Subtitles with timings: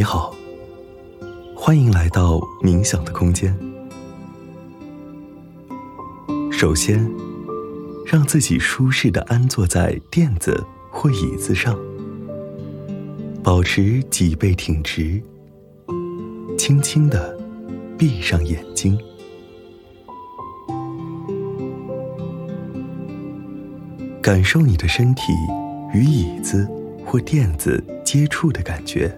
[0.00, 0.34] 你好，
[1.54, 3.54] 欢迎来到冥想的空间。
[6.50, 7.06] 首先，
[8.06, 11.78] 让自己舒适的安坐在垫子或椅子上，
[13.42, 15.22] 保持脊背挺直，
[16.56, 17.38] 轻轻的
[17.98, 18.98] 闭上眼睛，
[24.22, 25.24] 感受你的身体
[25.92, 26.66] 与椅子
[27.04, 29.14] 或垫子接触的感觉。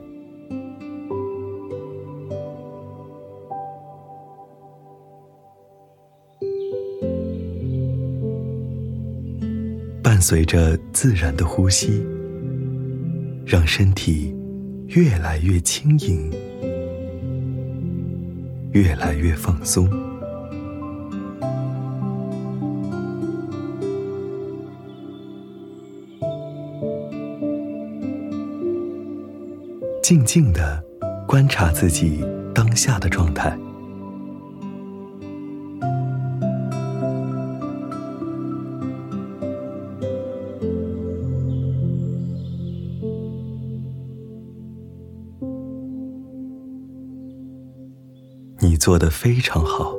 [10.22, 12.06] 随着自然的呼吸，
[13.44, 14.32] 让身体
[14.86, 16.30] 越来越轻盈，
[18.70, 19.90] 越来越放松。
[30.02, 30.82] 静静的
[31.26, 33.58] 观察自己当下的状态。
[48.82, 49.94] 做得非常好。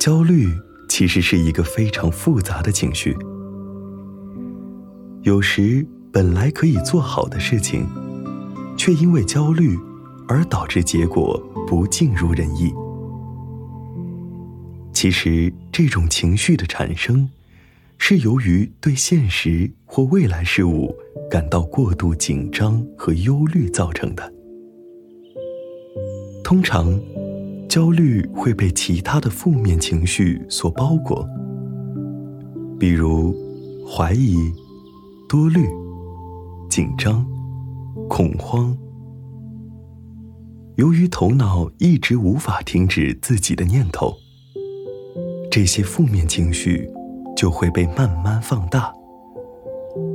[0.00, 0.48] 焦虑
[0.88, 3.14] 其实是一个非常复杂的情绪，
[5.20, 7.86] 有时本来可以做好的事情，
[8.78, 9.76] 却因为焦虑
[10.26, 12.72] 而导致结果不尽如人意。
[14.94, 17.28] 其实这种情绪的产生，
[17.98, 20.96] 是由于对现实或未来事物
[21.30, 24.35] 感到过度紧张和忧虑造成的。
[26.46, 26.96] 通常，
[27.68, 31.28] 焦虑会被其他的负面情绪所包裹，
[32.78, 33.34] 比如
[33.84, 34.36] 怀疑、
[35.28, 35.66] 多虑、
[36.70, 37.26] 紧张、
[38.08, 38.78] 恐慌。
[40.76, 44.14] 由于头脑一直无法停止自己的念头，
[45.50, 46.88] 这些负面情绪
[47.36, 48.94] 就会被慢慢放大，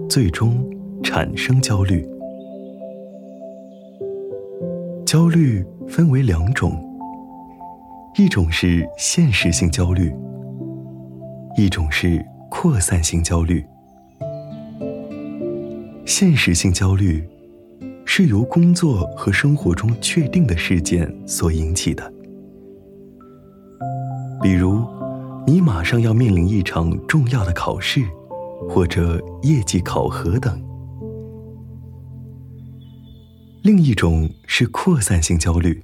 [0.10, 0.66] 最终
[1.04, 2.08] 产生焦虑。
[5.12, 6.72] 焦虑分为两种，
[8.18, 10.10] 一种是现实性焦虑，
[11.58, 13.62] 一种是扩散性焦虑。
[16.06, 17.28] 现实性焦虑
[18.06, 22.10] 是由工作和生活中确定的事件所引起的，
[24.42, 24.82] 比如
[25.46, 28.02] 你马上要面临一场重要的考试，
[28.70, 30.71] 或者业绩考核等。
[33.64, 35.84] 另一种是扩散性焦虑，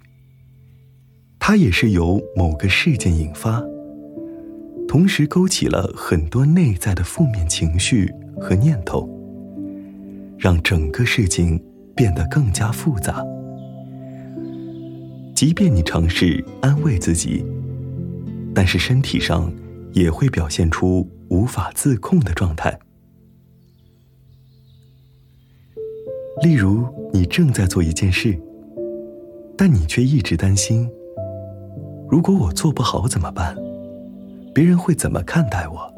[1.38, 3.64] 它也是由某个事件引发，
[4.88, 8.12] 同时勾起了很多内在的负面情绪
[8.42, 9.08] 和念头，
[10.40, 11.64] 让整个事情
[11.96, 13.24] 变得更加复杂。
[15.36, 17.46] 即便你尝试安慰自己，
[18.56, 19.54] 但是身体上
[19.94, 22.80] 也会表现出无法自控的状态。
[26.44, 26.86] 例如，
[27.18, 28.40] 你正在做一件事，
[29.58, 30.88] 但你却一直担心：
[32.08, 33.58] 如果我做不好怎么办？
[34.54, 35.92] 别人会怎么看待我？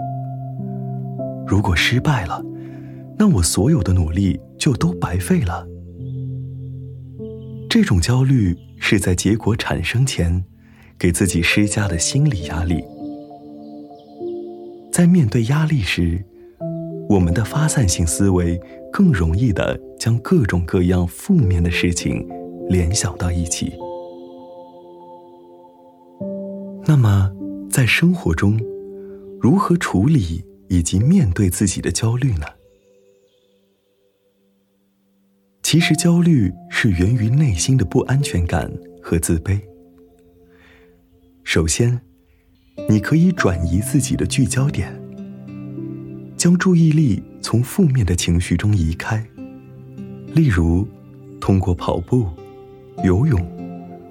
[1.46, 2.41] 如果失败了，
[3.18, 5.68] 那我所有的努力就都白费了。
[7.69, 10.46] 这种焦虑是在结果产生前，
[10.97, 12.81] 给自己施加的心理压力。
[14.90, 16.24] 在面对压力时，
[17.09, 18.57] 我们的发散性思维。
[18.91, 22.27] 更容易的将各种各样负面的事情
[22.67, 23.71] 联想到一起。
[26.85, 27.31] 那么，
[27.69, 28.59] 在生活中，
[29.39, 32.45] 如何处理以及面对自己的焦虑呢？
[35.61, 38.71] 其实，焦虑是源于内心的不安全感
[39.03, 39.59] 和自卑。
[41.43, 42.01] 首先，
[42.89, 44.98] 你可以转移自己的聚焦点。
[46.39, 49.21] 将注意力从负面的情绪中移开，
[50.33, 50.88] 例如
[51.41, 52.30] 通过跑步、
[53.03, 53.38] 游泳、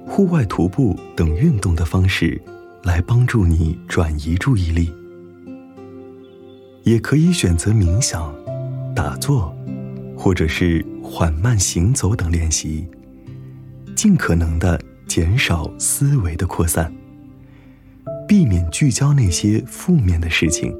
[0.07, 2.39] 户外徒步等运动的方式
[2.83, 4.93] 来帮助你转移注意力。
[6.83, 8.31] 也可以选择冥想、
[8.95, 9.57] 打坐，
[10.15, 12.87] 或者是缓慢行走等练习，
[13.97, 16.93] 尽可能的减少思维的扩散，
[18.29, 20.77] 避免聚焦那些负面的事情。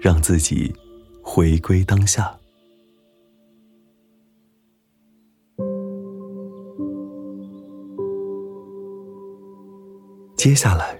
[0.00, 0.74] 让自己
[1.22, 2.34] 回归当下。
[10.36, 10.98] 接下来，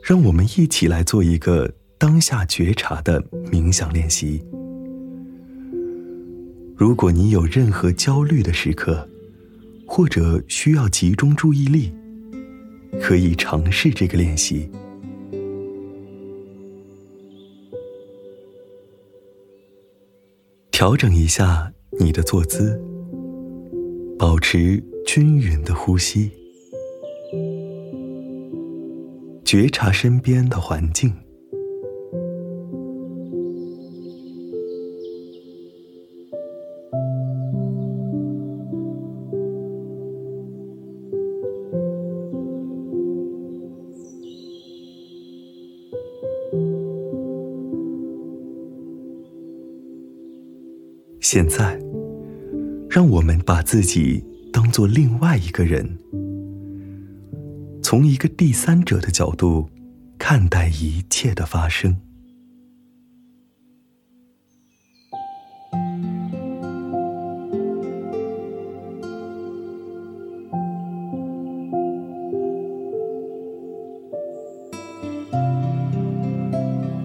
[0.00, 3.20] 让我们一起来做一个当下觉察的
[3.50, 4.40] 冥想练习。
[6.76, 9.08] 如果你有任何焦虑的时刻，
[9.88, 11.92] 或者需要集中注意力，
[13.02, 14.70] 可以尝试这个练习。
[20.74, 22.82] 调整一下你的坐姿，
[24.18, 26.32] 保持均匀的呼吸，
[29.44, 31.14] 觉察身边的环境。
[51.24, 51.80] 现在，
[52.90, 54.22] 让我们把自己
[54.52, 55.98] 当做另外一个人，
[57.82, 59.70] 从一个第三者的角度
[60.18, 61.96] 看待一切的发生。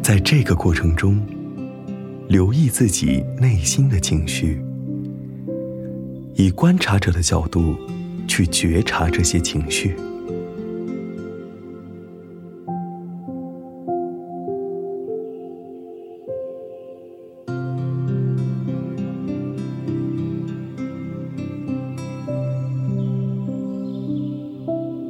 [0.04, 1.18] 在这个过程中。
[2.30, 4.62] 留意自己内心的情绪，
[6.36, 7.76] 以观察者的角度
[8.28, 9.96] 去觉察这些情绪，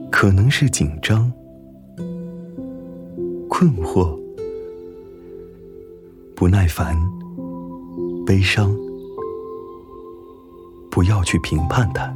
[0.10, 1.30] 可能是紧张、
[3.50, 4.18] 困惑。
[6.40, 6.96] 不耐烦、
[8.26, 8.74] 悲伤，
[10.90, 12.16] 不要去评判它，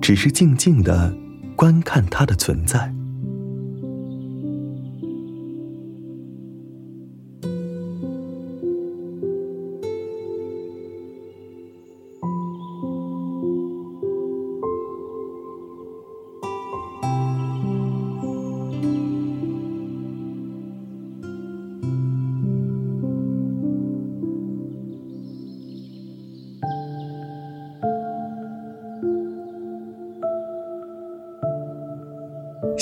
[0.00, 1.14] 只是静静的
[1.54, 2.90] 观看它的存在。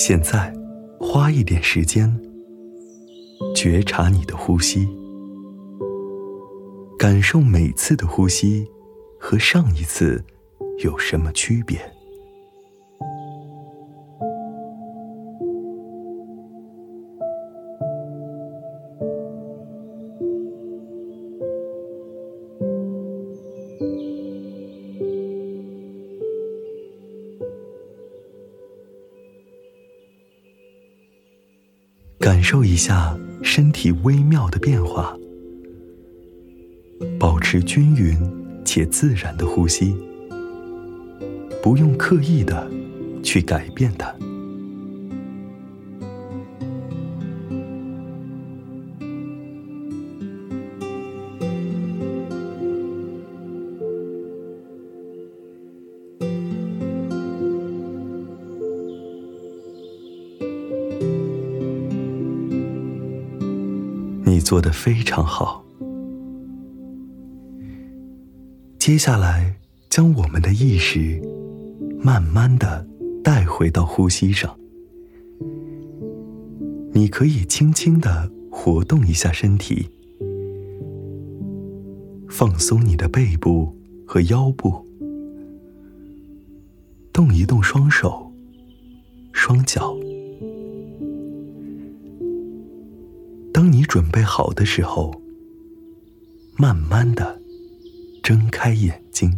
[0.05, 0.53] 现在，
[0.99, 2.13] 花一点时间
[3.55, 4.89] 觉察你的呼吸，
[6.99, 8.67] 感受每次的呼吸
[9.17, 10.25] 和上一次
[10.83, 11.81] 有什么区别。
[32.23, 35.13] 感受一下身体微妙的变化，
[37.19, 38.17] 保持均匀
[38.65, 39.93] 且自然的呼吸，
[41.61, 42.71] 不用刻意的
[43.25, 44.15] 去改变它。
[64.33, 65.63] 你做的非常好。
[68.79, 69.55] 接下来，
[69.91, 71.21] 将我们的意识
[72.01, 72.87] 慢慢的
[73.23, 74.59] 带回到呼吸上。
[76.95, 79.87] 你可以轻轻的活动一下身体，
[82.27, 83.77] 放松你的背部
[84.07, 84.83] 和腰部，
[87.13, 88.33] 动一动双手、
[89.35, 89.95] 双脚。
[93.93, 95.13] 准备好的时候，
[96.57, 97.39] 慢慢的
[98.23, 99.31] 睁开眼睛。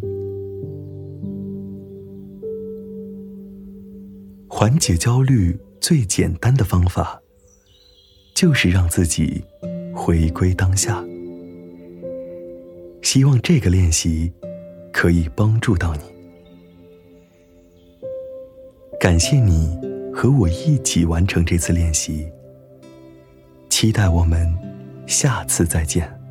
[4.46, 7.20] 缓解焦虑最简单的方法，
[8.32, 9.42] 就是让自己
[9.92, 11.04] 回归当下。
[13.02, 14.32] 希望这个练习
[14.92, 16.02] 可以帮助到你。
[19.00, 19.76] 感谢你
[20.14, 22.24] 和我一起完成这次练习。
[23.84, 24.50] 期待我们
[25.06, 26.23] 下次再见。